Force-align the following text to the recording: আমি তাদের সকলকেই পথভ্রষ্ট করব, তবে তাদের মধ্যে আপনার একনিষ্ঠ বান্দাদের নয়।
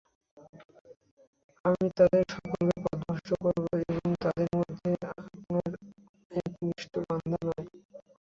আমি 1.65 1.85
তাদের 1.97 2.23
সকলকেই 2.33 2.81
পথভ্রষ্ট 2.85 3.29
করব, 3.43 3.63
তবে 3.65 3.83
তাদের 4.23 4.49
মধ্যে 4.57 4.89
আপনার 5.13 5.69
একনিষ্ঠ 6.31 6.93
বান্দাদের 7.03 7.45
নয়। 7.49 7.65